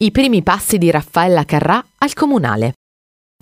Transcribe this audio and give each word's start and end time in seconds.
I 0.00 0.12
primi 0.12 0.44
passi 0.44 0.78
di 0.78 0.92
Raffaella 0.92 1.44
Carrà 1.44 1.84
al 1.98 2.14
comunale. 2.14 2.74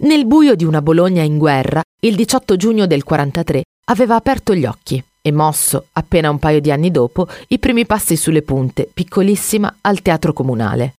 Nel 0.05 0.25
buio 0.25 0.55
di 0.55 0.65
una 0.65 0.81
Bologna 0.81 1.23
in 1.23 1.37
guerra, 1.37 1.83
il 2.01 2.17
18 2.17 2.57
giugno 2.57 2.87
del 2.87 3.05
43 3.05 3.63
aveva 3.89 4.15
aperto 4.15 4.55
gli 4.55 4.65
occhi 4.65 5.05
e 5.21 5.33
mosso, 5.33 5.89
appena 5.93 6.31
un 6.31 6.39
paio 6.39 6.63
di 6.63 6.73
anni 6.73 6.91
dopo, 6.91 7.29
i 7.49 7.59
primi 7.59 7.85
passi 7.85 8.17
sulle 8.17 8.41
punte, 8.41 8.89
piccolissima, 8.91 9.77
al 9.83 10.01
teatro 10.01 10.33
comunale. 10.33 10.95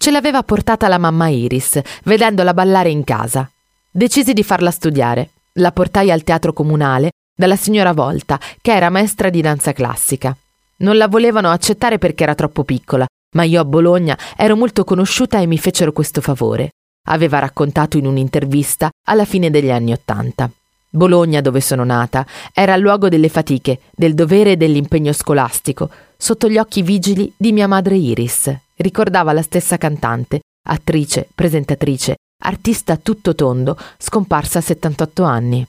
Ce 0.00 0.12
l'aveva 0.12 0.44
portata 0.44 0.86
la 0.86 0.98
mamma 0.98 1.26
Iris, 1.26 1.80
vedendola 2.04 2.54
ballare 2.54 2.90
in 2.90 3.02
casa. 3.02 3.50
Decisi 3.90 4.32
di 4.32 4.44
farla 4.44 4.70
studiare. 4.70 5.30
La 5.54 5.72
portai 5.72 6.12
al 6.12 6.22
teatro 6.22 6.52
comunale 6.52 7.10
dalla 7.36 7.56
signora 7.56 7.92
Volta, 7.92 8.38
che 8.62 8.72
era 8.72 8.90
maestra 8.90 9.28
di 9.28 9.40
danza 9.40 9.72
classica. 9.72 10.36
Non 10.76 10.96
la 10.96 11.08
volevano 11.08 11.50
accettare 11.50 11.98
perché 11.98 12.22
era 12.22 12.36
troppo 12.36 12.62
piccola, 12.62 13.06
ma 13.34 13.44
io 13.44 13.60
a 13.60 13.64
Bologna 13.64 14.18
ero 14.36 14.56
molto 14.56 14.84
conosciuta 14.84 15.38
e 15.40 15.46
mi 15.46 15.58
fecero 15.58 15.92
questo 15.92 16.20
favore. 16.20 16.70
Aveva 17.06 17.38
raccontato 17.38 17.98
in 17.98 18.06
un'intervista 18.06 18.90
alla 19.06 19.24
fine 19.24 19.50
degli 19.50 19.70
anni 19.70 19.92
Ottanta. 19.92 20.50
Bologna, 20.88 21.40
dove 21.40 21.60
sono 21.60 21.84
nata, 21.84 22.24
era 22.52 22.74
il 22.74 22.82
luogo 22.82 23.08
delle 23.08 23.28
fatiche, 23.28 23.80
del 23.94 24.14
dovere 24.14 24.52
e 24.52 24.56
dell'impegno 24.56 25.12
scolastico, 25.12 25.90
sotto 26.16 26.48
gli 26.48 26.56
occhi 26.56 26.82
vigili 26.82 27.32
di 27.36 27.52
mia 27.52 27.66
madre 27.66 27.96
Iris. 27.96 28.54
Ricordava 28.76 29.32
la 29.32 29.42
stessa 29.42 29.76
cantante, 29.76 30.40
attrice, 30.68 31.28
presentatrice, 31.34 32.14
artista 32.44 32.96
tutto 32.96 33.34
tondo, 33.34 33.76
scomparsa 33.98 34.60
a 34.60 34.62
78 34.62 35.22
anni. 35.24 35.66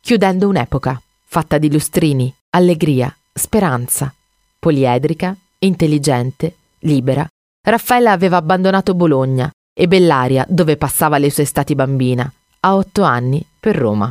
Chiudendo 0.00 0.48
un'epoca, 0.48 1.00
fatta 1.24 1.58
di 1.58 1.70
lustrini, 1.72 2.32
allegria, 2.50 3.14
speranza. 3.34 4.14
Poliedrica, 4.60 5.36
intelligente, 5.58 6.54
libera, 6.80 7.26
Raffaella 7.66 8.12
aveva 8.12 8.36
abbandonato 8.36 8.94
Bologna 8.94 9.50
e 9.74 9.86
Bellaria, 9.86 10.44
dove 10.48 10.76
passava 10.76 11.18
le 11.18 11.30
sue 11.30 11.42
estati 11.42 11.74
bambina, 11.74 12.30
a 12.60 12.74
otto 12.74 13.02
anni 13.02 13.44
per 13.60 13.76
Roma. 13.76 14.10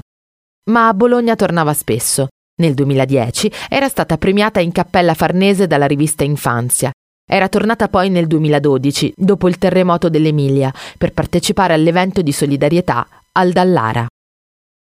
Ma 0.69 0.88
a 0.88 0.94
Bologna 0.94 1.36
tornava 1.36 1.73
spesso. 1.73 2.28
Nel 2.59 2.73
2010 2.73 3.52
era 3.69 3.88
stata 3.88 4.17
premiata 4.17 4.59
in 4.59 4.72
Cappella 4.72 5.14
Farnese 5.14 5.67
dalla 5.67 5.86
rivista 5.86 6.23
Infanzia. 6.23 6.91
Era 7.30 7.50
tornata 7.50 7.88
poi 7.88 8.09
nel 8.09 8.28
2012, 8.28 9.13
dopo 9.16 9.47
il 9.47 9.58
terremoto 9.58 10.09
dell'Emilia, 10.09 10.73
per 10.97 11.13
partecipare 11.13 11.73
all'evento 11.73 12.22
di 12.22 12.31
solidarietà 12.31 13.08
al 13.34 13.52
Dallara. 13.52 14.08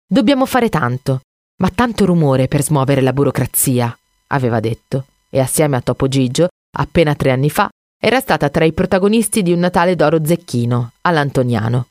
Dobbiamo 0.06 0.47
fare 0.47 0.69
tanto, 0.69 1.20
ma 1.61 1.69
tanto 1.70 2.06
rumore 2.06 2.48
per 2.48 2.62
smuovere 2.62 3.00
la 3.00 3.12
burocrazia, 3.12 3.97
aveva 4.28 4.61
detto, 4.61 5.06
e 5.28 5.41
assieme 5.41 5.77
a 5.77 5.80
Topo 5.80 6.08
Gigio 6.08 6.48
appena 6.78 7.14
tre 7.14 7.33
anni 7.33 7.50
fa, 7.50 7.69
era 8.00 8.20
stata 8.20 8.48
tra 8.48 8.64
i 8.64 8.72
protagonisti 8.72 9.42
di 9.42 9.52
un 9.52 9.58
Natale 9.58 9.96
d'oro 9.96 10.24
zecchino 10.24 10.92
all'Antoniano. 11.00 11.88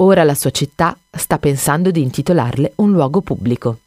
Ora 0.00 0.22
la 0.22 0.34
sua 0.34 0.50
città 0.50 0.94
sta 1.10 1.38
pensando 1.38 1.90
di 1.90 2.02
intitolarle 2.02 2.72
un 2.76 2.92
luogo 2.92 3.22
pubblico. 3.22 3.78